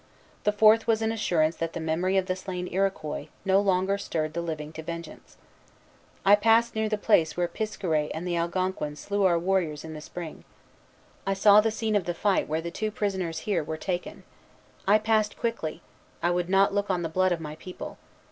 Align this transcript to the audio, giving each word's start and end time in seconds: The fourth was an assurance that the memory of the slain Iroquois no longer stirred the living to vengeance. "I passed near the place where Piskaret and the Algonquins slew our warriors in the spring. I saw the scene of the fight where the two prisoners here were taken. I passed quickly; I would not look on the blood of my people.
The 0.45 0.51
fourth 0.51 0.87
was 0.87 1.03
an 1.03 1.11
assurance 1.11 1.57
that 1.57 1.73
the 1.73 1.79
memory 1.79 2.17
of 2.17 2.25
the 2.25 2.35
slain 2.35 2.67
Iroquois 2.71 3.27
no 3.45 3.59
longer 3.61 3.99
stirred 3.99 4.33
the 4.33 4.41
living 4.41 4.73
to 4.73 4.81
vengeance. 4.81 5.37
"I 6.25 6.33
passed 6.35 6.73
near 6.73 6.89
the 6.89 6.97
place 6.97 7.37
where 7.37 7.47
Piskaret 7.47 8.09
and 8.11 8.27
the 8.27 8.35
Algonquins 8.35 8.99
slew 8.99 9.25
our 9.25 9.37
warriors 9.37 9.85
in 9.85 9.93
the 9.93 10.01
spring. 10.01 10.43
I 11.27 11.35
saw 11.35 11.61
the 11.61 11.69
scene 11.69 11.95
of 11.95 12.05
the 12.05 12.15
fight 12.15 12.47
where 12.47 12.61
the 12.61 12.71
two 12.71 12.89
prisoners 12.89 13.41
here 13.41 13.63
were 13.63 13.77
taken. 13.77 14.23
I 14.87 14.97
passed 14.97 15.37
quickly; 15.37 15.83
I 16.23 16.31
would 16.31 16.49
not 16.49 16.73
look 16.73 16.89
on 16.89 17.03
the 17.03 17.07
blood 17.07 17.31
of 17.31 17.39
my 17.39 17.55
people. 17.57 17.99